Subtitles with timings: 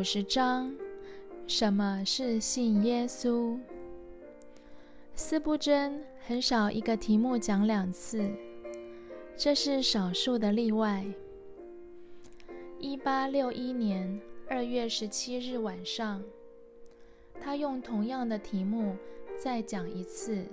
[0.00, 0.74] 五十章：
[1.46, 3.58] 什么是信耶稣？
[5.14, 8.26] 斯布真很少一个题目讲两次，
[9.36, 11.04] 这是少数的例外。
[12.78, 14.18] 一八六一年
[14.48, 16.24] 二月十七日晚上，
[17.38, 18.96] 他用同样的题目
[19.36, 20.46] 再讲一次，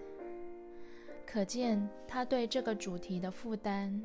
[1.25, 4.03] 可见他对这个主题的负担。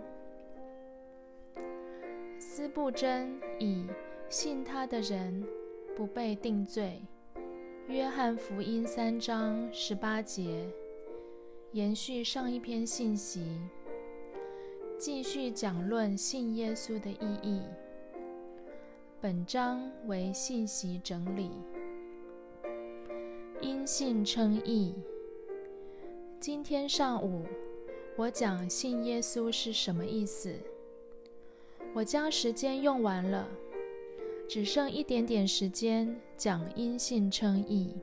[2.39, 3.89] 斯布真以
[4.33, 5.47] 信他的人
[5.95, 7.03] 不被定罪。
[7.87, 10.67] 约翰福音三章十八节，
[11.73, 13.61] 延续上一篇信息，
[14.97, 17.61] 继续讲论信耶稣的意义。
[19.21, 21.51] 本章为信息整理。
[23.61, 24.95] 因信称义。
[26.41, 27.45] 今天上午
[28.17, 30.55] 我讲信耶稣是什么意思。
[31.93, 33.47] 我将时间用完了。
[34.49, 37.95] 只剩一点点时间讲音信称义。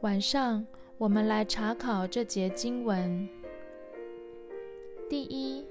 [0.00, 3.28] 晚上我们来查考这节经文。
[5.08, 5.66] 第一，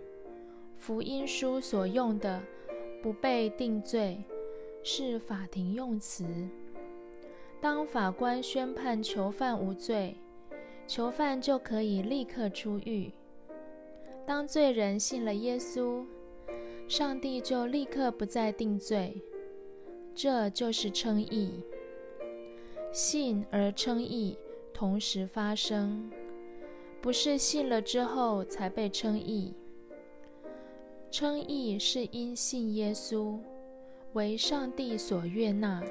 [0.77, 2.41] 福音书所用的
[3.01, 4.23] “不被定罪”
[4.83, 6.25] 是法庭用词。
[7.59, 10.15] 当法官宣判囚犯无罪，
[10.85, 13.11] 囚犯就可以立刻出狱。
[14.25, 16.05] 当罪人信了耶稣。
[16.95, 19.19] 上帝就立刻不再定罪，
[20.13, 21.59] 这就是称义。
[22.91, 24.37] 信而称义
[24.71, 26.11] 同时发生，
[27.01, 29.55] 不是信了之后才被称义。
[31.09, 33.39] 称义是因信耶稣
[34.13, 35.83] 为上帝所悦纳，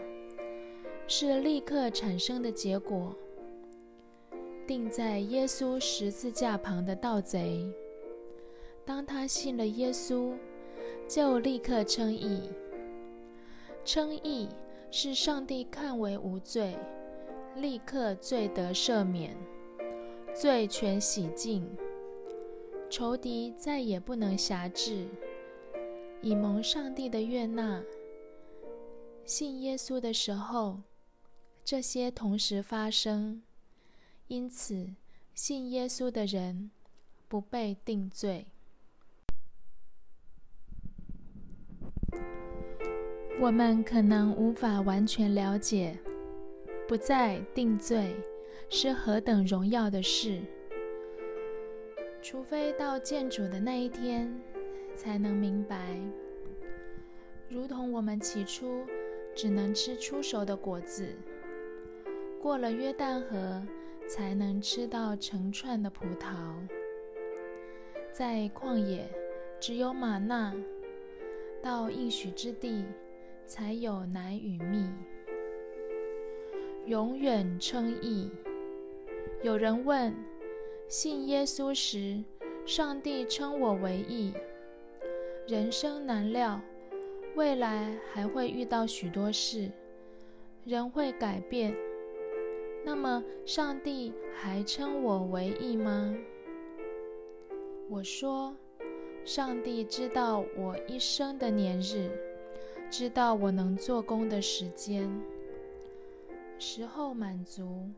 [1.08, 3.12] 是立刻产生的结果。
[4.68, 7.68] 定在耶稣十字架旁的盗贼，
[8.84, 10.32] 当他信了耶稣。
[11.08, 12.50] 就立刻称义。
[13.84, 14.48] 称义
[14.90, 16.76] 是上帝看为无罪，
[17.56, 19.36] 立刻罪得赦免，
[20.34, 21.68] 罪全洗净，
[22.88, 25.08] 仇敌再也不能辖制，
[26.20, 27.82] 以蒙上帝的悦纳。
[29.24, 30.82] 信耶稣的时候，
[31.64, 33.42] 这些同时发生，
[34.28, 34.94] 因此
[35.34, 36.70] 信耶稣的人
[37.28, 38.51] 不被定罪。
[43.42, 45.98] 我们可能无法完全了解
[46.86, 48.14] 不再定罪
[48.70, 50.40] 是何等荣耀的事，
[52.22, 54.32] 除非到见主的那一天
[54.94, 55.98] 才能明白。
[57.48, 58.86] 如同我们起初
[59.34, 61.12] 只能吃出熟的果子，
[62.40, 63.60] 过了约旦河
[64.06, 66.54] 才能吃到成串的葡萄，
[68.12, 69.10] 在旷野
[69.58, 70.54] 只有玛纳，
[71.60, 72.84] 到应许之地。
[73.46, 74.88] 才有奶与蜜，
[76.86, 78.30] 永远称义。
[79.42, 80.14] 有人问：
[80.88, 82.22] 信耶稣时，
[82.64, 84.32] 上帝称我为义。
[85.46, 86.60] 人生难料，
[87.34, 89.70] 未来还会遇到许多事，
[90.64, 91.74] 人会改变。
[92.84, 96.16] 那么，上帝还称我为义吗？
[97.90, 98.56] 我说：
[99.24, 102.10] 上帝知道我一生的年日。
[102.92, 105.10] 知道我能做工的时间，
[106.58, 107.88] 时候满足，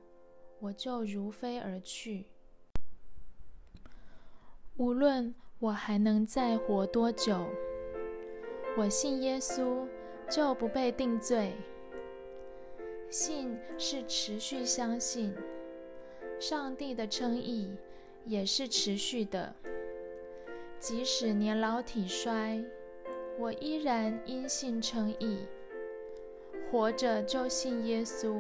[0.60, 2.26] 我就如飞而去。
[4.76, 7.44] 无论我还能再活多久，
[8.78, 9.84] 我信耶稣
[10.30, 11.52] 就不被定罪。
[13.10, 15.34] 信是持续相信，
[16.38, 17.68] 上帝的称义
[18.26, 19.56] 也是持续的，
[20.78, 22.64] 即使年老体衰。
[23.36, 25.40] 我依然因信称义，
[26.70, 28.38] 活着就信耶稣，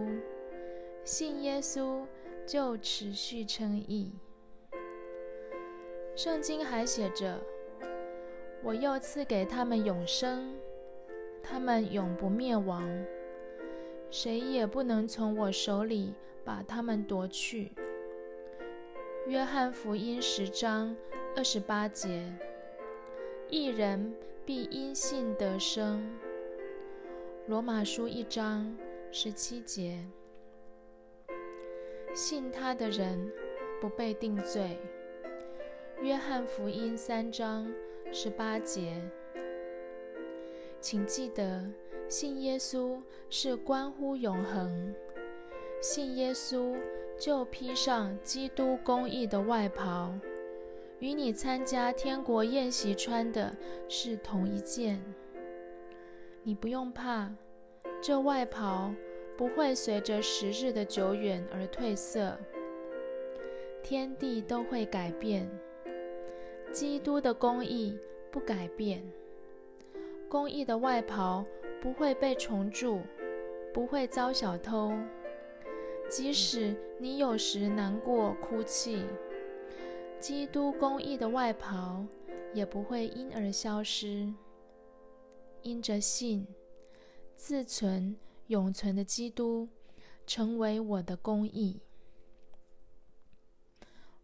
[1.02, 2.06] 信耶稣
[2.46, 4.12] 就持续称义。
[6.14, 7.40] 圣经还写着
[8.62, 10.54] ：“我又赐给他们永生，
[11.42, 12.88] 他们永不灭亡，
[14.10, 16.14] 谁也不能从我手里
[16.44, 17.72] 把他们夺去。”
[19.26, 20.96] 约翰福音十章
[21.34, 22.32] 二十八节。
[23.50, 24.14] 一人。
[24.46, 26.06] 必因信得生。
[27.46, 28.76] 罗马书一章
[29.10, 29.98] 十七节，
[32.14, 33.32] 信他的人
[33.80, 34.78] 不被定罪。
[36.02, 37.66] 约翰福音三章
[38.12, 39.00] 十八节，
[40.78, 41.64] 请记得，
[42.06, 43.00] 信耶稣
[43.30, 44.94] 是关乎永恒。
[45.80, 46.78] 信耶稣
[47.18, 50.12] 就披上基督公义的外袍。
[51.04, 53.54] 与你参加天国宴席穿的
[53.90, 54.98] 是同一件，
[56.42, 57.30] 你不用怕，
[58.00, 58.90] 这外袍
[59.36, 62.38] 不会随着时日的久远而褪色，
[63.82, 65.46] 天地都会改变，
[66.72, 67.98] 基督的公义
[68.30, 69.04] 不改变。
[70.26, 71.44] 公义的外袍
[71.82, 73.02] 不会被虫蛀，
[73.74, 74.94] 不会遭小偷。
[76.08, 79.04] 即使你有时难过哭泣，
[80.20, 82.04] 基督公义的外袍
[82.52, 84.32] 也不会因而消失。
[85.62, 86.46] 因着信，
[87.36, 88.16] 自存
[88.48, 89.68] 永存的基督
[90.26, 91.80] 成为我的公义，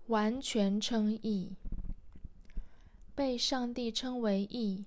[0.07, 1.57] 完全称义。
[3.15, 4.87] 被上帝称为义，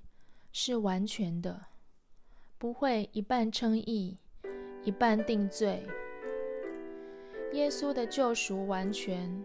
[0.52, 1.68] 是完全的，
[2.58, 4.18] 不会一半称义，
[4.84, 5.86] 一半定罪。
[7.54, 9.44] 耶稣的救赎完全，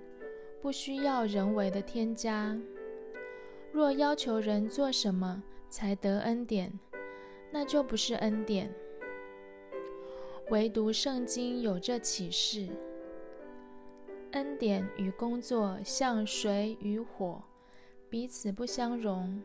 [0.60, 2.58] 不需要人为的添加。
[3.70, 6.72] 若要求人做什么才得恩典，
[7.50, 8.72] 那就不是恩典。
[10.50, 12.66] 唯独圣经有这启示：
[14.32, 17.43] 恩典与工作像水与火，
[18.08, 19.43] 彼此不相容。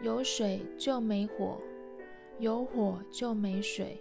[0.00, 1.60] 有水就没火，
[2.38, 4.00] 有火就没水。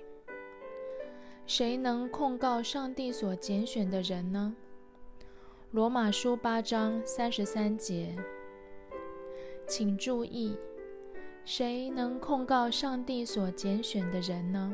[1.45, 4.55] 谁能控告上帝所拣选的人呢？
[5.73, 8.13] 罗马书八章三十三节。
[9.65, 10.57] 请注意。
[11.45, 14.73] 谁能控告上帝所拣选的人呢？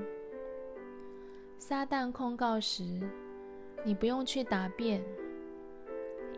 [1.60, 2.84] 撒旦控告时，
[3.86, 5.02] 你不用去答辩，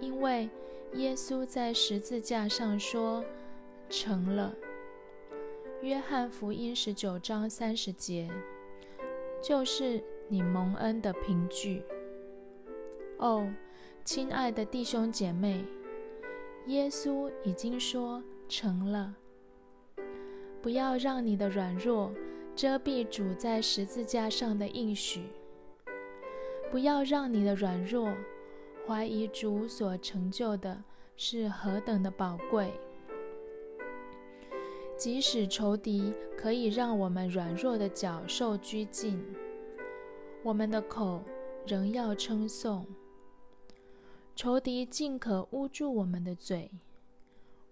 [0.02, 0.50] 因为
[0.94, 3.24] 耶稣在十字架上说
[3.90, 4.54] ：“成了。”
[5.82, 8.30] 约翰福音十九章三十节，
[9.42, 11.82] 就是你蒙恩的凭据。
[13.18, 13.52] 哦，
[14.12, 15.64] 亲爱的弟兄姐妹，
[16.66, 19.14] 耶稣已经说成了。
[20.64, 22.12] 不要让你的软弱
[22.56, 25.28] 遮蔽主在十字架上的应许。
[26.72, 28.12] 不要让你的软弱
[28.88, 30.84] 怀疑主所成就的
[31.16, 32.74] 是何等的宝贵。
[34.98, 39.24] 即使仇敌可以让我们软弱的脚受拘禁，
[40.42, 41.22] 我们的口
[41.68, 42.84] 仍要称颂；
[44.42, 46.72] 仇敌尽可捂住我们的嘴，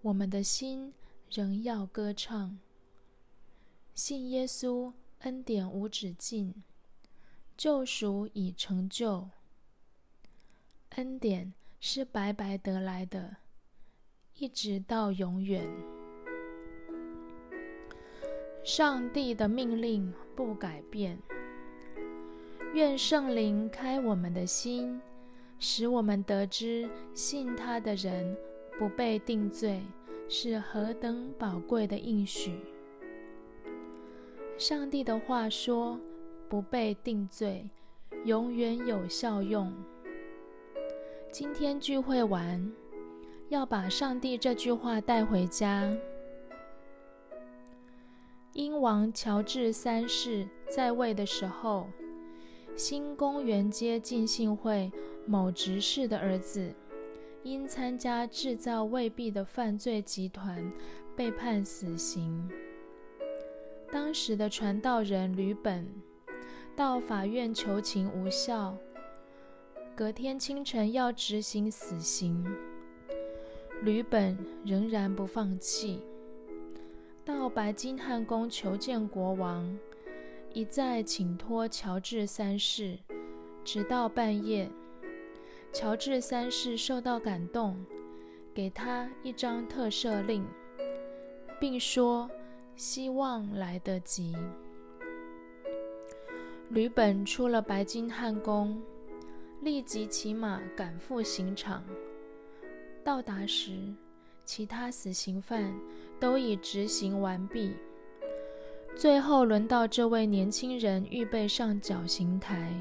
[0.02, 0.92] 我们的心
[1.30, 2.58] 仍要歌唱。
[3.94, 6.62] 信耶稣，恩典无止境，
[7.56, 9.30] 救赎已成就。
[10.96, 13.38] 恩典是白白得来的，
[14.36, 15.66] 一直到永远。
[18.62, 21.18] 上帝的命令不改变。
[22.74, 25.00] 愿圣灵开我们的心，
[25.58, 28.36] 使我们得知信他的人
[28.78, 29.80] 不被定罪
[30.28, 32.60] 是何等宝贵的应许。
[34.56, 35.98] 上帝的话说
[36.48, 37.68] ：“不被定罪，
[38.24, 39.72] 永远有效用。”
[41.30, 42.72] 今天聚会完，
[43.48, 45.92] 要把上帝这句话带回家。
[48.54, 51.86] 英王乔治三世在位的时候，
[52.78, 54.92] 新公园街浸信会
[55.26, 56.72] 某执事的儿子，
[57.42, 60.72] 因参加制造未必的犯罪集团，
[61.16, 62.48] 被判死刑。
[63.90, 65.92] 当时的传道人吕本
[66.76, 68.78] 到法院求情无效，
[69.96, 72.46] 隔天清晨要执行死刑，
[73.82, 76.00] 吕本仍然不放弃，
[77.24, 79.76] 到白金汉宫求见国王，
[80.52, 82.98] 一再请托乔治三世，
[83.64, 84.70] 直到半夜，
[85.72, 87.76] 乔治三世受到感动，
[88.54, 90.46] 给他一张特赦令，
[91.60, 92.30] 并说。
[92.76, 94.36] 希望来得及。
[96.68, 98.80] 吕本出了白金汉宫，
[99.62, 101.82] 立即骑马赶赴刑场。
[103.02, 103.72] 到达时，
[104.44, 105.74] 其他死刑犯
[106.20, 107.74] 都已执行完毕。
[108.98, 112.74] 最后轮到这位年轻人预备上绞刑台。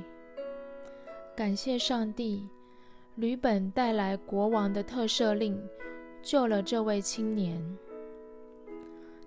[1.35, 2.49] 感谢上帝，
[3.13, 5.55] 吕本带来国王的特赦令，
[6.23, 7.63] 救了这位青年。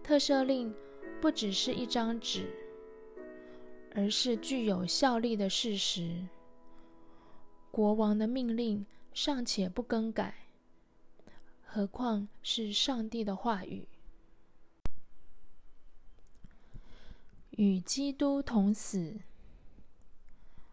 [0.02, 0.74] 特赦令
[1.20, 2.50] 不只是一张纸，
[3.94, 6.26] 而是具有效力的事实。
[7.70, 10.34] 国王的命令尚且不更改，
[11.64, 13.86] 何况是上帝的话语？
[17.52, 19.14] 与基督同死。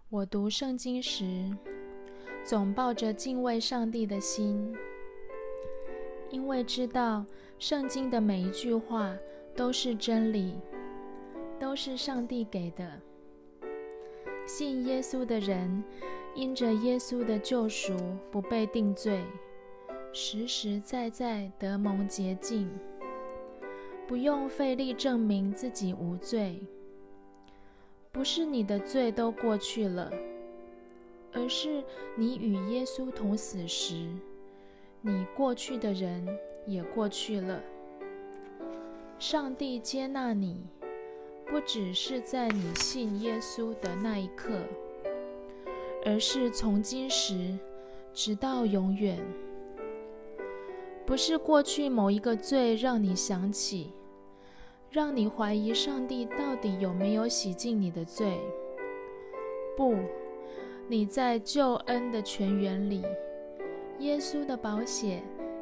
[0.10, 1.56] 我读圣经时，
[2.44, 4.76] 总抱着敬畏上帝的心，
[6.30, 7.26] 因为知道。
[7.60, 9.18] 圣经的每一句话
[9.56, 10.54] 都是真理，
[11.60, 13.02] 都是上帝给的。
[14.46, 15.84] 信耶稣的人，
[16.36, 17.98] 因着耶稣的救赎，
[18.32, 19.26] 不被定罪，
[20.14, 22.70] 实实在在得蒙洁净，
[24.08, 26.62] 不用费力证明自己无罪。
[28.12, 30.12] 不是你的罪都过去了，
[31.34, 31.84] 而是
[32.16, 34.08] 你与耶稣同死时，
[35.02, 36.26] 你过去的人
[36.66, 37.62] 也过去了。
[39.20, 40.66] 上帝接纳你。
[41.50, 44.60] 不只是在你信耶稣的那一刻，
[46.04, 47.58] 而是从今时
[48.14, 49.18] 直到永远。
[51.06, 53.94] 不是过去某一个罪让你想起，
[54.98, 58.40] 让你怀疑上帝到底有没有洗净你的罪。
[59.76, 59.94] 不，
[60.88, 63.04] 你在救恩的泉源里，
[64.00, 65.22] 耶稣的宝血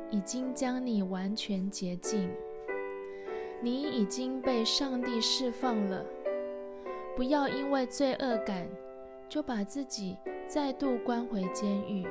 [0.09, 2.31] 已经将你完全洁净。
[3.61, 6.05] 你已经被上帝释放了，
[7.13, 8.65] 不要因为罪恶感
[9.27, 10.15] 就把自己
[10.47, 12.07] 再度关回监狱。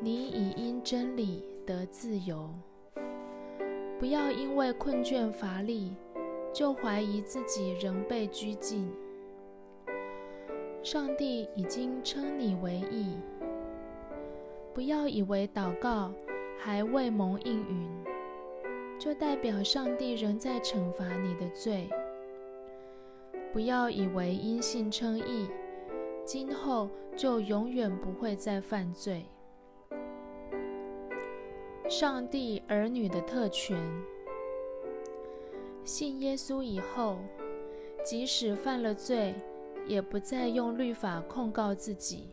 [0.00, 2.48] 你已因真理得自由，
[3.98, 5.94] 不要因为困倦乏力
[6.52, 8.90] 就怀疑自己仍被拘禁。
[10.82, 13.16] 上帝已经称你为义，
[14.74, 16.12] 不要以为祷告
[16.58, 17.88] 还未蒙应允。
[18.96, 21.88] 就代表上帝仍在惩罚你的罪。
[23.52, 25.48] 不要以为因信称义，
[26.24, 29.24] 今后就永远不会再犯罪。
[31.88, 33.78] 上帝儿女的特权，
[35.84, 37.18] 信耶稣以后，
[38.02, 39.34] 即使犯了罪，
[39.86, 42.28] 也不再用律法控告自己，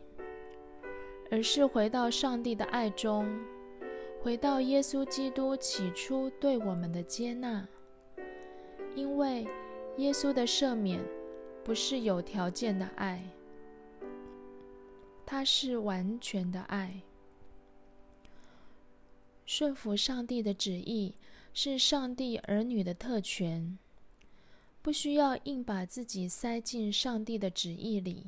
[1.30, 3.28] 而是回到上帝的爱中。
[4.22, 7.68] 回到耶稣基督起初对我们的接纳，
[8.96, 9.46] 因为
[9.98, 11.04] 耶稣的赦免
[11.64, 13.22] 不是有条件的爱，
[15.26, 17.02] 它是完全的爱。
[19.54, 21.14] 顺服上帝的旨意
[21.54, 23.78] 是上帝儿女的特权，
[24.82, 28.28] 不需要硬把自己塞进上帝的旨意里。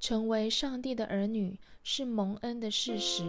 [0.00, 3.22] 成为上帝的儿女是蒙恩的事实。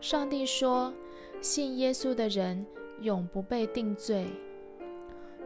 [0.00, 0.92] 上帝说
[1.40, 2.66] ：“信耶稣的人
[3.00, 4.26] 永不被定罪。”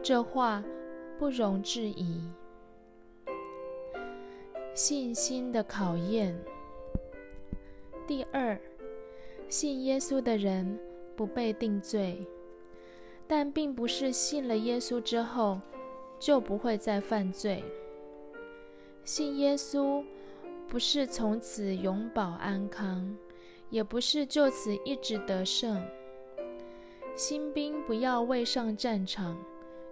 [0.01, 0.63] 这话
[1.19, 2.27] 不容置疑。
[4.73, 6.35] 信心的考验。
[8.07, 8.59] 第二，
[9.53, 10.79] 信耶稣的人
[11.15, 12.19] 不被定罪，
[13.27, 15.59] 但并不是信了耶稣之后
[16.17, 17.63] 就不会再犯罪。
[19.03, 20.03] 信耶稣
[20.67, 23.15] 不是从此永保安康。
[23.69, 25.83] 也不是就此一直得胜。
[27.15, 29.35] 新兵不要未上战场，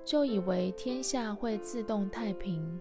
[0.06, 2.80] 就以为天下会自动太平；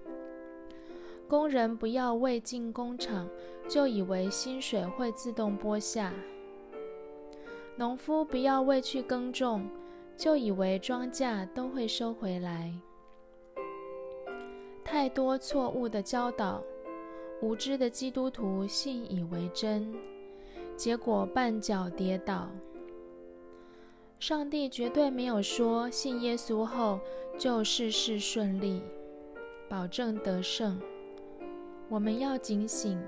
[1.27, 3.27] 工人不要未进工厂，
[3.67, 6.13] 就以为薪水会自动拨下；
[7.81, 9.67] 农夫不要未去耕种，
[10.15, 12.71] 就以为庄稼都会收回来。
[14.85, 16.63] 太多错误的教导，
[17.41, 19.95] 无知的基督徒信以为真。
[20.77, 22.51] 结果绊脚跌倒。
[24.19, 27.01] 上帝绝对没有说信耶稣后
[27.39, 28.83] 就事事顺利，
[29.71, 30.79] 保证得胜。
[31.89, 33.03] 我们要警醒，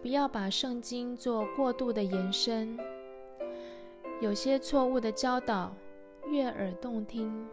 [0.00, 2.78] 不要把圣经做过度的延伸。
[4.20, 5.74] 有些错误的教导
[6.26, 7.46] 悦耳动听，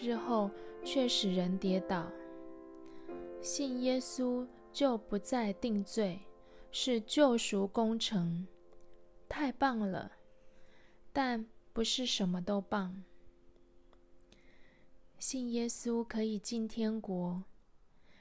[0.00, 0.50] 日后
[0.84, 2.06] 却使人跌倒。
[3.40, 6.20] 信耶稣就不再定罪。
[6.74, 8.46] 是救赎工程，
[9.28, 10.12] 太棒了，
[11.12, 13.04] 但不是什么都棒。
[15.18, 17.44] 信耶稣可以进天国，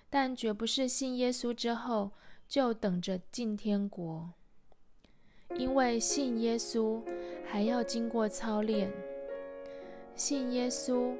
[0.09, 2.11] 但绝不是信耶稣之后
[2.45, 4.33] 就等着进天国，
[5.55, 6.99] 因为信耶稣
[7.45, 8.91] 还要经过操练，
[10.15, 11.13] 信耶稣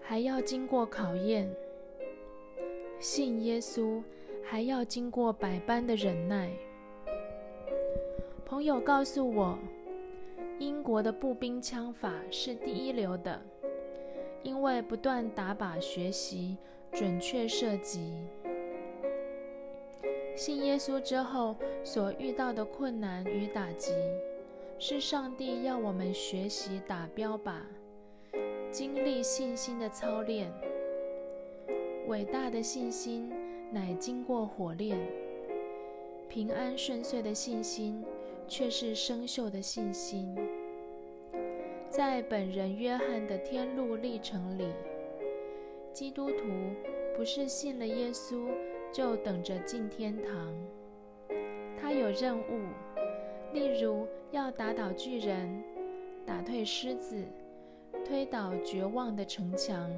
[0.00, 1.48] 还要经过考验，
[3.00, 4.02] 信耶稣
[4.44, 6.50] 还要经过百般的忍耐。
[8.44, 9.58] 朋友告诉我，
[10.58, 13.42] 英国的步兵枪法是第一流的，
[14.42, 16.56] 因为不断打靶学习，
[16.92, 18.14] 准确射击。
[20.38, 23.92] 信耶稣之后所遇到的困难与打击，
[24.78, 27.54] 是上帝要我们学习打标靶，
[28.70, 30.48] 经历信心的操练。
[32.06, 33.32] 伟大的信心
[33.72, 34.96] 乃经过火炼，
[36.28, 38.04] 平安顺遂的信心。
[38.50, 40.34] 却是生锈的信心。
[41.90, 44.64] 在本人约翰的天路历程里，
[45.92, 46.46] 基督徒
[47.14, 48.48] 不是信了耶稣
[48.92, 50.54] 就等着进天堂。
[51.80, 52.60] 他有任务，
[53.52, 55.62] 例如要打倒巨人、
[56.26, 57.24] 打退狮子、
[58.04, 59.90] 推倒绝望的城墙，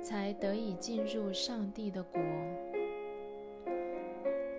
[0.00, 2.20] 才得以进入上帝的国。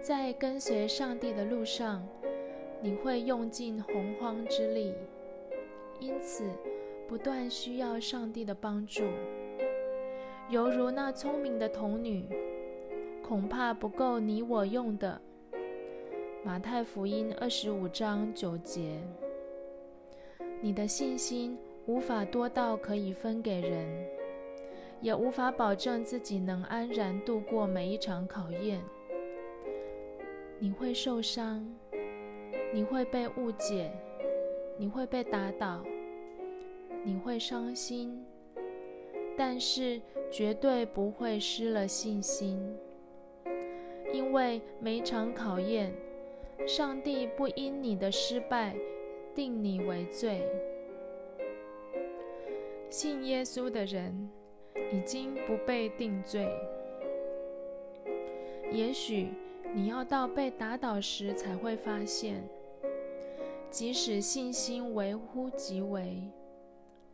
[0.01, 2.05] 在跟随上帝的路上，
[2.81, 4.93] 你会用尽洪荒之力，
[5.99, 6.43] 因此
[7.07, 9.03] 不断需要上帝的帮助。
[10.49, 12.25] 犹如那聪明的童女，
[13.23, 15.21] 恐怕不够你我用的。
[16.43, 18.99] 马太福音二十五章九节。
[20.59, 23.87] 你的信心无法多到可以分给人，
[25.01, 28.81] 也无法保证自己能安然度过每一场考验。
[30.59, 31.65] 你会受伤，
[32.73, 33.91] 你会被误解，
[34.77, 35.83] 你会被打倒，
[37.03, 38.23] 你会伤心。
[39.37, 39.99] 但是
[40.29, 42.59] 绝对不会失了信心，
[44.13, 45.93] 因为每场考验，
[46.67, 48.75] 上帝不因你的失败
[49.33, 50.47] 定你为罪。
[52.89, 54.29] 信耶稣的人
[54.91, 56.47] 已经不被定罪。
[58.71, 59.29] 也许
[59.73, 62.43] 你要到被打倒时才会发现，
[63.69, 66.29] 即使信心微乎其微，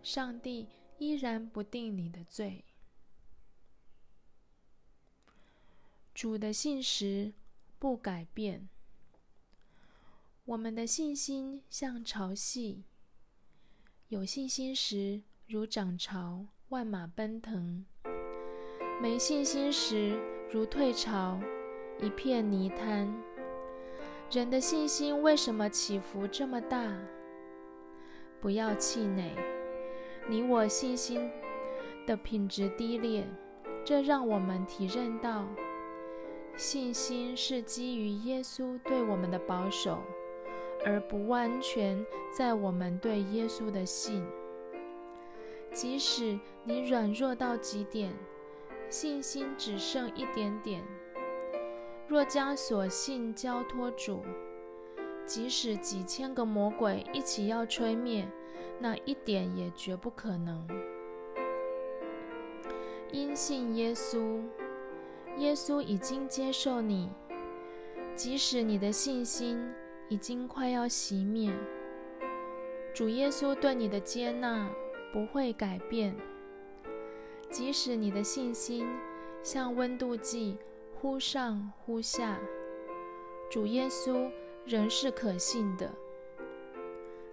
[0.02, 0.68] 上帝。
[1.00, 2.64] 依然不定你的罪。
[6.18, 7.32] 主的信实
[7.78, 8.68] 不改变。
[10.46, 12.82] 我们的信心像潮汐，
[14.08, 17.86] 有信心时如涨潮，万马奔腾；
[19.00, 20.20] 没信心时
[20.52, 21.40] 如退潮，
[22.02, 23.16] 一片泥滩。
[24.32, 26.98] 人的信心为什么起伏这么大？
[28.42, 29.36] 不要气馁。
[30.28, 31.30] 你我信心
[32.08, 33.24] 的品质低劣，
[33.86, 35.48] 这让我们体认到，
[36.58, 40.02] 信心是基于耶稣对我们的保守，
[40.84, 42.04] 而不完全
[42.36, 44.26] 在我们对耶稣的信。
[45.72, 48.12] 即使你软弱到极点，
[48.90, 50.84] 信心只剩一点点，
[52.08, 54.24] 若将所信交托主，
[55.28, 58.28] 即使几千个魔鬼一起要吹灭。
[58.80, 60.68] 那一点也绝不可能。
[63.12, 64.40] 因信耶稣，
[65.38, 67.10] 耶稣已经接受你，
[68.16, 69.60] 即使你的信心
[70.10, 71.54] 已经快要熄灭，
[72.94, 74.70] 主耶稣对你的接纳
[75.12, 76.16] 不会改变。
[77.50, 78.88] 即使你的信心
[79.42, 80.58] 像温度计
[80.94, 82.38] 忽上忽下，
[83.50, 84.30] 主耶稣
[84.66, 85.90] 仍是可信的，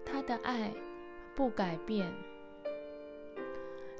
[0.05, 0.73] 他的爱。
[1.37, 2.15] 不改变，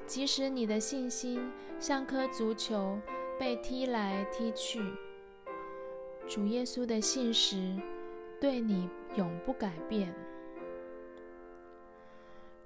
[0.07, 2.97] 即使你的信心像颗足球
[3.37, 4.81] 被踢来踢去，
[6.27, 7.75] 主耶稣的信实
[8.39, 10.13] 对你永不改变。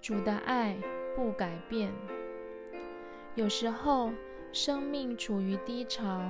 [0.02, 0.78] 主的爱
[1.16, 1.92] 不改变。
[3.36, 4.12] 有时候
[4.52, 6.22] 生命处于低潮，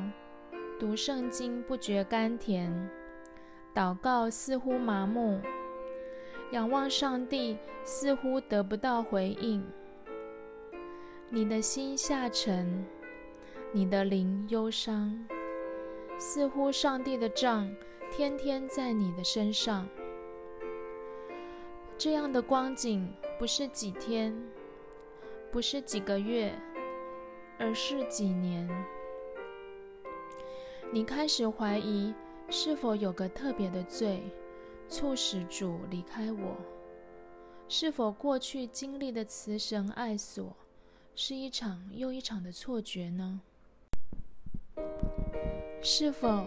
[0.80, 2.89] 读圣经不觉甘甜，
[3.73, 5.39] 祷告似乎麻木。
[6.52, 9.63] 仰望上帝，似乎得不到回应。
[11.30, 12.86] 你的心下沉，
[13.71, 15.15] 你的灵忧伤，
[16.17, 17.71] 似乎上帝的杖
[18.12, 19.88] 天天在你的身上。
[21.95, 24.36] 这样的光景不是几天，
[25.51, 26.51] 不是几个月，
[27.60, 28.67] 而是几年。
[30.91, 32.12] 你开始怀疑，
[32.49, 34.21] 是否有个特别的罪。
[34.88, 36.58] 促使主离开我，
[37.67, 40.55] 是否过去经历的慈神爱所，
[41.13, 43.39] 是一场又一场的错觉呢？
[45.82, 46.46] 是否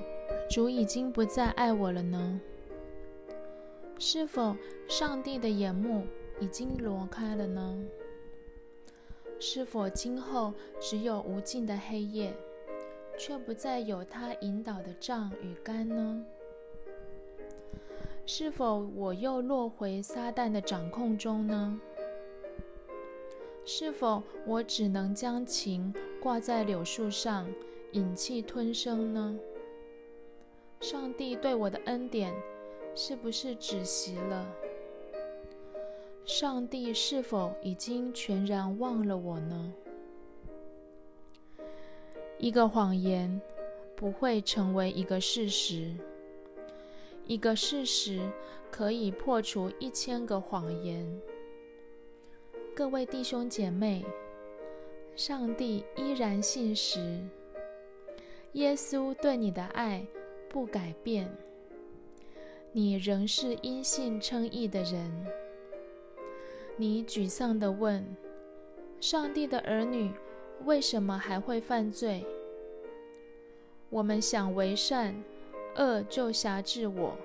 [0.49, 2.41] 主已经不再爱我了呢？
[3.99, 4.57] 是否
[4.89, 6.07] 上帝的眼目
[6.41, 7.79] 已经挪开了呢？
[9.39, 12.35] 是否今后只有无尽的黑夜，
[13.19, 16.25] 却不再有他引导的杖与竿呢？
[18.25, 21.81] 是否我又落回撒旦的掌控中呢？
[23.65, 27.49] 是否我只能将情挂在柳树上，
[27.93, 29.39] 忍气吞声呢？
[30.81, 32.35] 上帝对我的恩典
[32.95, 34.51] 是不是止息了？
[36.25, 39.75] 上帝是否已经全然忘了我呢？
[42.39, 43.39] 一个谎言
[43.95, 45.95] 不会成为一个事实。
[47.27, 48.27] 一个事实
[48.71, 51.07] 可以破除一千个谎言。
[52.75, 54.03] 各位弟兄姐妹，
[55.15, 57.23] 上帝依然信实。
[58.53, 60.07] 耶稣对你的爱
[60.51, 61.27] 不改变，
[62.71, 65.27] 你仍是因信称义的人。
[66.77, 68.05] 你沮丧地问
[69.01, 70.11] ：“上帝的儿女
[70.65, 72.27] 为什么还会犯罪？”
[73.89, 75.15] 我们想为善，
[75.77, 77.17] 恶就辖制我，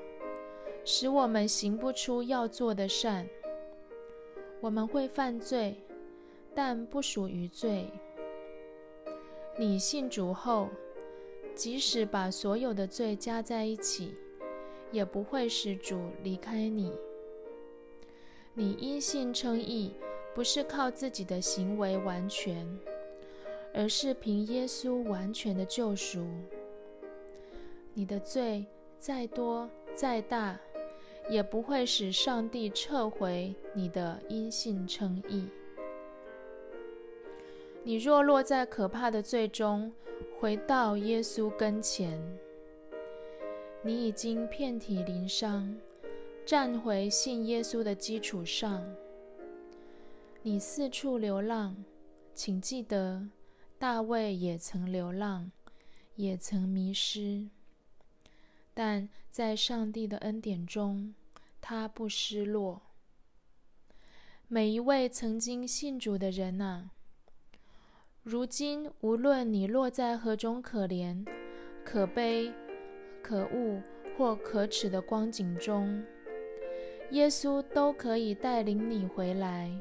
[0.85, 3.27] 使我们行不出要做的善。
[4.61, 5.75] 我们会犯罪，
[6.55, 7.89] 但不属于罪。
[9.57, 10.69] 你信主后，
[11.58, 14.13] 即使把所有的罪加在一起，
[14.91, 16.93] 也不会使主离开你。
[18.54, 19.96] 你因信称义，
[20.36, 22.63] 不是靠自己的行为完全，
[23.74, 26.28] 而是凭耶稣完全的救赎。
[27.96, 28.63] 你的罪
[29.00, 30.60] 再多再大，
[31.28, 35.48] 也不会使上帝撤回你的因信称义。
[37.88, 39.93] 你若落在可怕的罪中，
[40.41, 42.21] 回到耶稣跟前，
[43.82, 45.73] 你已经遍体鳞伤，
[46.45, 48.86] 站回信耶稣的基础上。
[50.41, 51.82] 你四处流浪，
[52.36, 53.30] 请记得，
[53.80, 55.50] 大卫也曾流浪，
[56.17, 57.47] 也曾迷失。
[58.73, 61.15] 但在上帝的恩典中，
[61.62, 62.82] 他不失落。
[64.50, 66.91] 每一位曾经信主的人呐，
[68.29, 71.25] 如今无论你落在何种可怜、
[71.85, 72.51] 可悲、
[73.21, 73.81] 可恶
[74.17, 76.03] 或可耻的光景中，
[77.11, 79.71] 耶稣都可以带领你回来。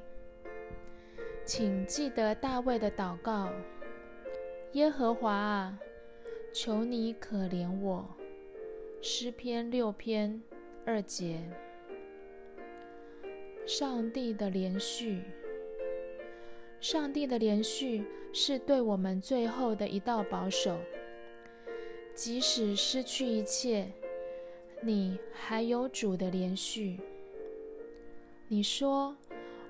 [1.44, 3.50] 请记得大卫的祷告
[4.74, 5.76] ：“耶和华啊，
[6.52, 8.08] 求你可怜我。”
[9.02, 10.40] 诗篇六篇
[10.84, 11.40] 二节，
[13.66, 15.24] 上帝的连续，
[16.88, 20.78] 上帝的连续是对我们最后的一道保守。
[22.14, 23.90] 即使失去一切，
[24.80, 27.00] 你还有主的连续。
[28.46, 29.16] 你说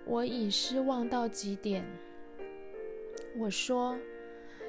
[0.05, 1.83] 我已失望到极点，
[3.39, 3.97] 我说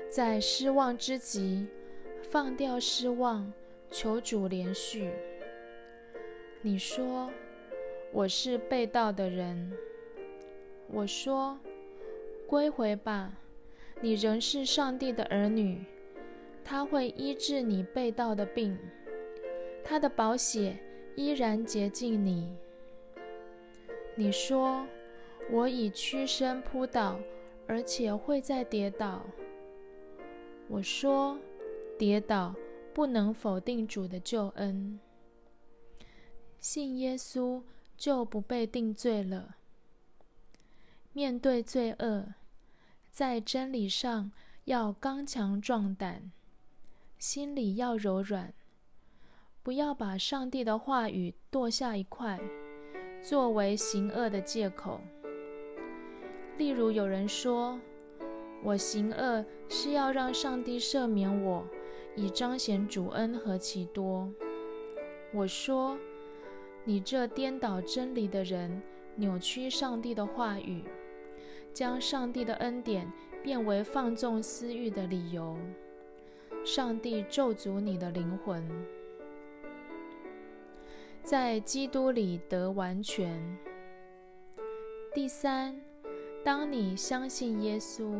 [0.09, 1.67] 在失望之极，
[2.21, 3.51] 放掉失望。
[3.91, 5.11] 求主连续。
[6.61, 7.29] 你说
[8.13, 9.69] 我是被盗的人，
[10.87, 11.59] 我说
[12.47, 13.37] 归回吧，
[14.01, 15.83] 你仍是上帝的儿女，
[16.63, 18.77] 他会医治你被盗的病，
[19.83, 20.77] 他的宝血
[21.15, 22.55] 依然洁净你。
[24.15, 24.87] 你说
[25.51, 27.19] 我已屈身扑倒，
[27.67, 29.25] 而且会再跌倒，
[30.69, 31.37] 我说
[31.99, 32.55] 跌倒。
[32.93, 34.99] 不能否定主的救恩。
[36.59, 37.61] 信耶稣
[37.95, 39.56] 就不被定罪了。
[41.17, 42.35] 面对罪恶，
[43.09, 44.31] 在真理上
[44.65, 46.31] 要刚强壮胆，
[47.17, 48.53] 心里要柔软，
[49.63, 52.39] 不要把上帝的话语剁下一块，
[53.19, 55.01] 作为行恶的借口。
[56.55, 57.79] 例如，有人说
[58.63, 61.65] ：“我行恶是要让上帝赦免我。”
[62.15, 64.31] 以彰显主恩和其多。
[65.33, 65.97] 我说
[66.85, 68.79] ：“你这颠倒真理的人，
[69.15, 70.83] 扭曲上帝的话语，
[71.73, 73.11] 将上帝的恩典
[73.43, 75.57] 变为放纵私欲的理由。
[76.65, 78.63] 上帝咒诅你的灵魂，
[81.23, 83.41] 在基督里得完全。”
[85.15, 85.79] 第三，
[86.43, 88.19] 当你相信耶稣，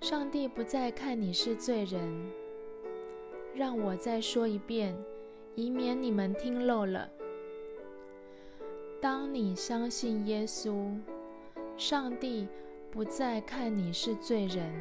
[0.00, 2.00] 上帝不再看你是罪人。
[3.54, 4.96] 让我再说一遍，
[5.54, 7.10] 以免你们听漏了。
[9.00, 10.94] 当你相信耶稣，
[11.76, 12.48] 上帝
[12.90, 14.72] 不再看你是罪人。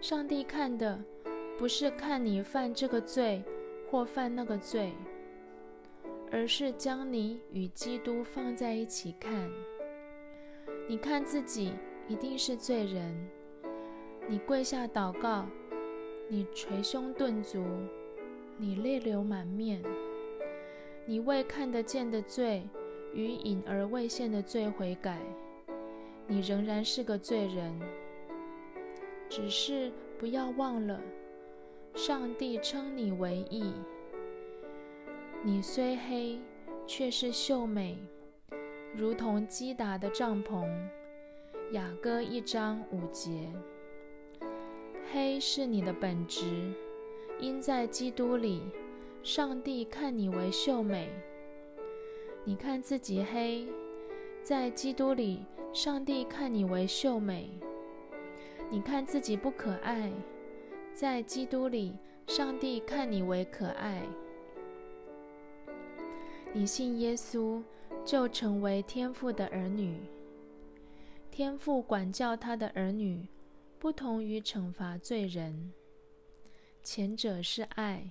[0.00, 1.00] 上帝看的
[1.56, 3.40] 不是看你犯这个罪
[3.88, 4.92] 或犯那个罪，
[6.32, 9.48] 而是将你与基督放在一起看。
[10.88, 11.74] 你看自己
[12.08, 13.14] 一定是罪人，
[14.28, 15.46] 你跪下祷告。
[16.28, 17.64] 你捶胸顿足，
[18.56, 19.82] 你泪流满面，
[21.04, 22.62] 你为看得见的罪
[23.12, 25.18] 与隐而未现的罪悔改，
[26.26, 27.78] 你仍然是个罪人。
[29.28, 31.00] 只是不要忘了，
[31.94, 33.72] 上帝称你为义。
[35.42, 36.38] 你虽黑，
[36.86, 37.96] 却是秀美，
[38.94, 40.68] 如同基达的帐篷。
[41.72, 43.48] 雅歌一章五节。
[45.12, 46.72] 黑是你的本质，
[47.38, 48.62] 因在基督里，
[49.22, 51.08] 上帝看你为秀美。
[52.42, 53.68] 你看自己黑，
[54.42, 57.50] 在基督里，上帝看你为秀美。
[58.70, 60.10] 你看自己不可爱，
[60.94, 61.92] 在基督里，
[62.26, 64.02] 上帝看你为可爱。
[66.54, 67.62] 你信耶稣，
[68.06, 70.00] 就成为天父的儿女。
[71.30, 73.28] 天父管教他的儿女，
[73.78, 75.72] 不同于惩罚罪人。
[76.82, 78.10] 前者是爱，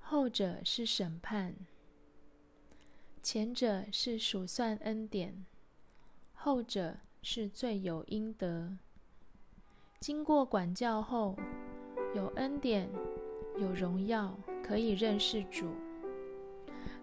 [0.00, 1.54] 后者是审判。
[3.22, 5.44] 前者是数算恩典，
[6.32, 8.76] 后者是罪有应得。
[10.00, 11.36] 经过管教后，
[12.14, 12.88] 有恩典，
[13.56, 15.66] 有荣耀，可以认识主。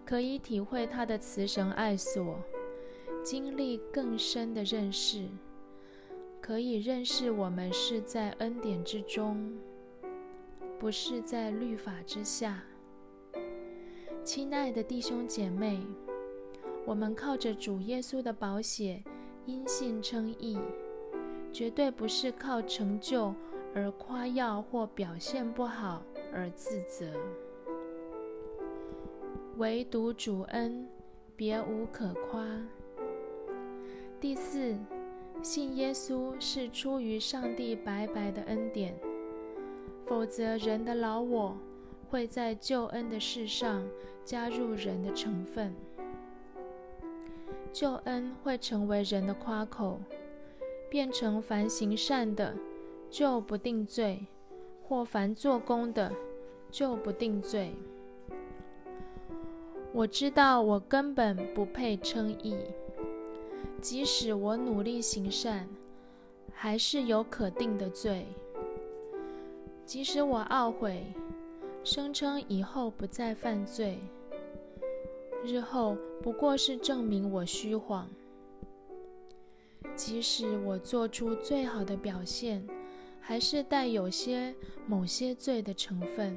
[0.05, 2.39] 可以体会他的慈神爱所，
[3.23, 5.27] 经历更深的认识，
[6.39, 9.57] 可以认识我们是在恩典之中，
[10.79, 12.63] 不是在律法之下。
[14.23, 15.79] 亲爱的弟兄姐妹，
[16.85, 19.03] 我们靠着主耶稣的宝血，
[19.45, 20.59] 因信称义，
[21.51, 23.33] 绝对不是靠成就
[23.73, 27.11] 而夸耀或表现不好而自责。
[29.57, 30.87] 唯独主恩，
[31.35, 32.45] 别无可夸。
[34.19, 34.77] 第四，
[35.41, 38.93] 信耶稣是出于上帝白白的恩典，
[40.03, 41.57] 否则人的老我
[42.09, 43.83] 会在救恩的事上
[44.23, 45.73] 加入人的成分，
[47.75, 49.99] 救恩会成为人的夸口，
[50.89, 52.55] 变成凡行善的
[53.09, 54.25] 就不定罪，
[54.87, 56.09] 或凡做工的
[56.71, 57.73] 就不定罪。
[59.91, 62.55] 我知道我根本不配称义，
[63.81, 65.67] 即使我努力行善，
[66.53, 68.25] 还是有可定的罪。
[69.85, 71.03] 即使我懊悔，
[71.83, 73.99] 声称以后不再犯罪，
[75.45, 78.09] 日后不过是证明我虚谎。
[79.95, 82.67] 即使我做出最好的表现，
[83.21, 84.53] 还是带有些
[84.87, 86.35] 某些罪的成分。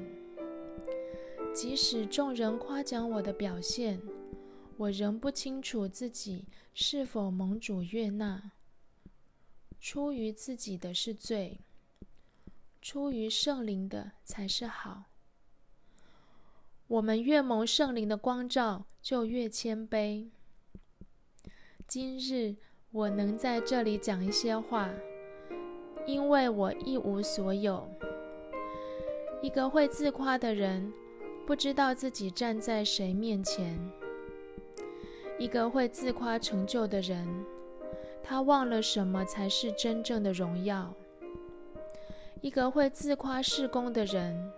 [1.53, 3.99] 即使众人夸奖我的表现，
[4.77, 8.51] 我仍不清楚自己是否蒙主悦纳。
[9.79, 11.59] 出于自己的是罪，
[12.81, 15.05] 出于圣灵的才是好。
[16.89, 20.27] 我们越蒙圣灵的光照，就越谦卑。
[21.87, 22.55] 今日
[22.89, 24.89] 我能在这里讲一些话，
[26.07, 27.87] 因为我一无所有。
[29.43, 30.91] 一个会自夸的人。
[31.45, 33.75] 不知道自己站在谁面前。
[35.39, 37.27] 一个会自夸成就的人，
[38.21, 40.93] 他忘了什么才是真正的荣耀。
[42.41, 44.51] 一个会自夸事功的人，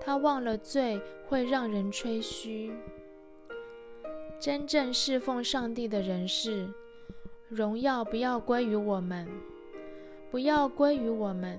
[0.00, 2.72] 他忘了罪会让人吹嘘。
[4.40, 6.68] 真正侍奉上帝的人是，
[7.48, 9.28] 荣耀不要归于我们，
[10.30, 11.58] 不要归于我们，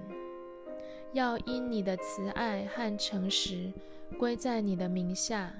[1.13, 3.71] 要因你的慈爱和诚实。
[4.17, 5.53] 归在你的名下。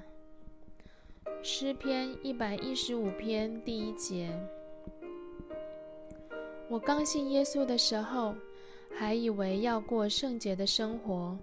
[1.43, 4.27] 诗篇一百一十五篇第一节。
[6.67, 8.33] 我刚信耶稣的时候，
[8.91, 11.37] 还以为要过圣洁的生活，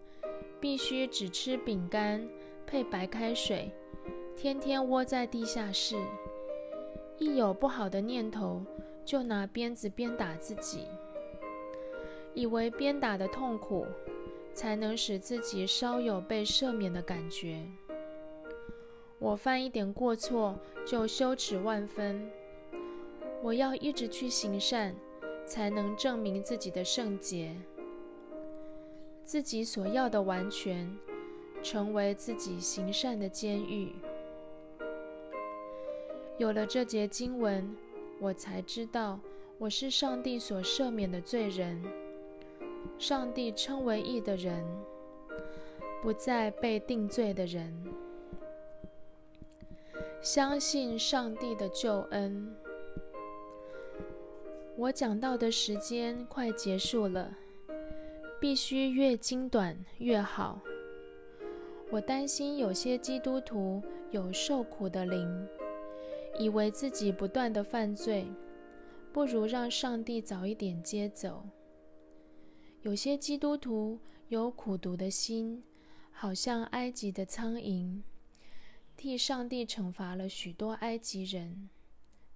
[0.67, 2.29] 必须只吃饼干
[2.67, 3.71] 配白开水，
[4.35, 5.97] 天天窝在地下室。
[7.19, 8.61] 一有不好的念头，
[9.05, 10.81] 就拿鞭子鞭打自己，
[12.35, 13.87] 以为鞭打的痛苦。
[14.53, 17.61] 才能使自己稍有被赦免的感觉。
[19.21, 22.29] 我犯一点过错就羞耻万分。
[23.41, 24.97] 我要一直去行善，
[25.47, 27.55] 才能证明自己的圣洁，
[29.27, 30.89] 自己所要的完全，
[31.61, 33.93] 成为自己行善的监狱。
[36.39, 37.75] 有了这节经文，
[38.21, 39.19] 我才知道
[39.59, 41.83] 我是上帝所赦免的罪人。
[43.01, 44.65] 上帝称为义的人，
[46.01, 47.75] 不再被定罪的人，
[50.23, 52.55] 相信上帝的救恩。
[54.77, 57.37] 我讲到的时间快结束了，
[58.41, 60.61] 必须越精短越好。
[61.91, 65.47] 我担心有些基督徒有受苦的灵，
[66.39, 68.27] 以为自己不断的犯罪，
[69.13, 71.49] 不如让上帝早一点接走。
[72.83, 75.63] 有些基督徒有苦毒的心，
[76.11, 78.03] 好像埃及的苍蝇，
[78.97, 81.69] 替上帝惩罚了许多埃及人，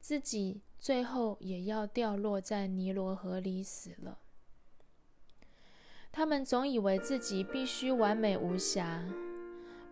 [0.00, 4.18] 自己最后也要掉落在尼罗河里死了。
[6.12, 9.04] 他们总以为自己必须完美无瑕，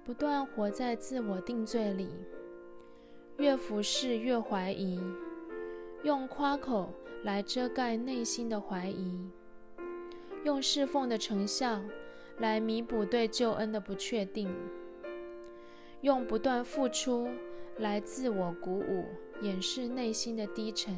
[0.04, 2.09] 不断活在自我定罪里，
[3.37, 5.00] 越服侍越怀疑，
[6.02, 9.31] 用夸口来遮盖内心的怀疑。
[10.44, 11.81] 用侍奉的成效
[12.38, 14.52] 来弥补对救恩的不确定，
[16.00, 17.28] 用不断付出
[17.78, 19.04] 来自我鼓舞，
[19.40, 20.96] 掩饰内心的低沉，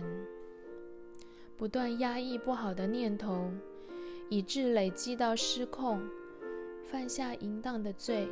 [1.59, 3.51] 不断压抑不好的念头，
[4.31, 6.01] 以致累积到失控，
[6.83, 8.27] 犯下淫荡的罪，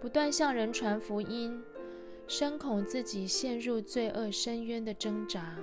[0.00, 1.62] 不断向人传福音，
[2.26, 5.58] 深恐自己陷入罪恶深渊的挣扎。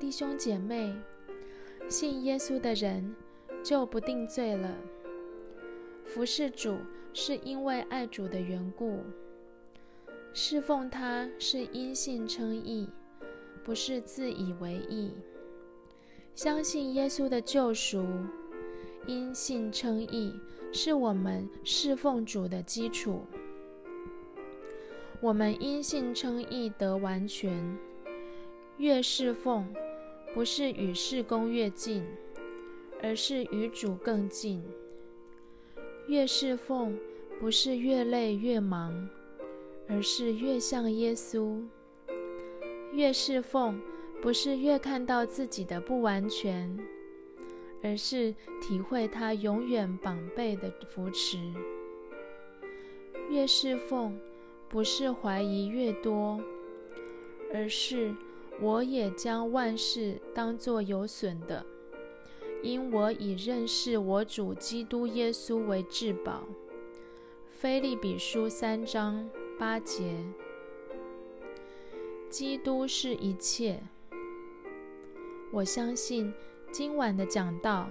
[0.00, 0.92] 弟兄姐妹，
[1.88, 3.14] 信耶稣的人。
[3.62, 4.72] 就不定罪了。
[6.04, 6.78] 服侍主
[7.12, 9.00] 是因为爱主的缘故，
[10.32, 12.88] 侍奉他是因信称义，
[13.64, 15.10] 不是自以为义。
[16.36, 18.06] 相信耶稣的救赎，
[19.06, 20.38] 因信称义，
[20.70, 23.22] 是我们侍奉主的基础。
[25.22, 27.78] 我们因信称义得完全，
[28.76, 29.66] 越侍奉，
[30.34, 32.04] 不是与事工越近。
[33.02, 34.62] 而是与主更近。
[36.06, 36.98] 越侍奉，
[37.38, 39.08] 不是越累越忙，
[39.86, 41.62] 而是越像耶稣；
[42.92, 43.78] 越侍奉，
[44.20, 46.76] 不是越看到自己的不完全，
[47.82, 51.38] 而是体会他永远绑背的扶持；
[53.30, 54.18] 越侍奉，
[54.68, 56.40] 不是怀疑越多，
[57.54, 58.14] 而是
[58.60, 61.64] 我也将万事当作有损的。
[62.62, 66.42] 因我以认识我主基督耶稣为至宝。
[67.50, 70.24] 菲利比书三章八节。
[72.28, 73.80] 基督是一切。
[75.56, 76.30] 我相信
[76.70, 77.88] 今晚的讲道，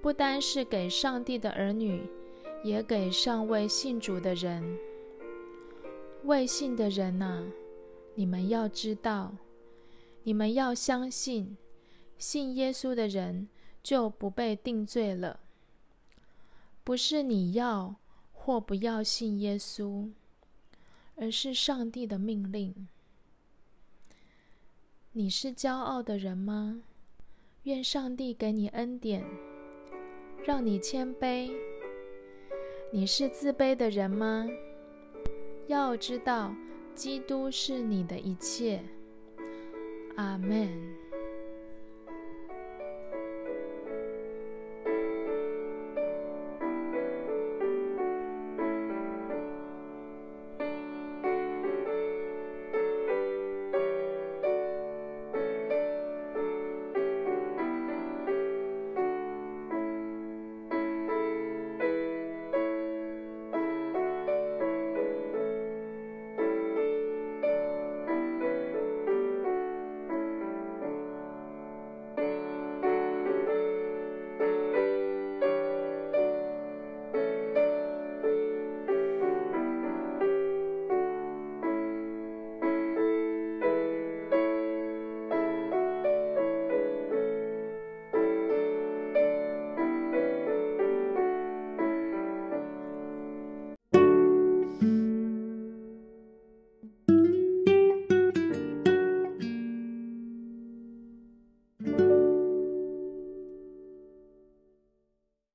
[0.00, 2.08] 不单是给上帝的儿女，
[2.62, 4.78] 也给尚未信主的人。
[6.22, 7.42] 未信的人呐，
[8.14, 9.34] 你们要知道，
[10.22, 11.56] 你们要相信，
[12.18, 13.48] 信耶稣的人。
[13.82, 15.40] 就不被定罪了。
[16.84, 17.96] 不是你要
[18.32, 20.08] 或不要信耶稣，
[21.16, 22.86] 而是上帝的命令。
[25.10, 26.82] 你是骄傲的人吗？
[27.64, 29.24] 愿上帝给你恩典，
[30.44, 31.48] 让你谦卑。
[32.90, 34.48] 你是自卑的人吗？
[35.68, 36.52] 要知道，
[36.92, 38.82] 基督是你的一切。
[40.16, 40.68] 阿门。